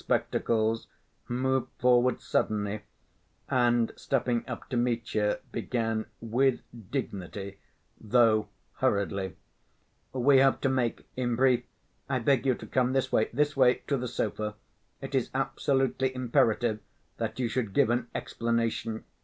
[0.01, 0.87] The young man in spectacles
[1.27, 2.81] moved forward suddenly,
[3.49, 7.59] and stepping up to Mitya, began with dignity,
[7.99, 9.35] though hurriedly:
[10.11, 11.05] "We have to make...
[11.15, 11.65] in brief,
[12.09, 14.55] I beg you to come this way, this way to the sofa....
[15.01, 16.79] It is absolutely imperative
[17.17, 19.03] that you should give an explanation."